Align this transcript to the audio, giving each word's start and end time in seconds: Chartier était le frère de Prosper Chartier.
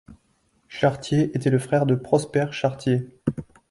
Chartier 0.67 1.29
était 1.37 1.51
le 1.51 1.59
frère 1.59 1.85
de 1.85 1.93
Prosper 1.93 2.47
Chartier. 2.53 3.07